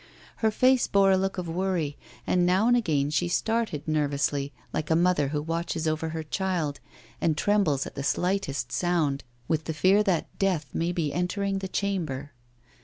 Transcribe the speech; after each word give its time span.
Her 0.37 0.49
face 0.49 0.87
bore 0.87 1.11
a 1.11 1.15
look 1.15 1.37
of 1.37 1.47
worry, 1.47 1.95
and 2.25 2.43
now 2.43 2.67
and 2.67 2.75
again 2.75 3.11
she 3.11 3.27
started 3.27 3.87
nervously, 3.87 4.51
like 4.73 4.89
a 4.89 4.95
mother 4.95 5.27
who 5.27 5.43
watches 5.43 5.87
over 5.87 6.09
her 6.09 6.23
child 6.23 6.79
and 7.21 7.37
trembles 7.37 7.85
at 7.85 7.93
the 7.93 8.01
slightest 8.01 8.71
sound, 8.71 9.23
with 9.47 9.65
the 9.65 9.75
fear 9.75 10.01
that 10.01 10.39
death 10.39 10.73
may 10.73 10.91
be 10.91 11.13
entering 11.13 11.59
the 11.59 11.67
chamber. 11.67 12.31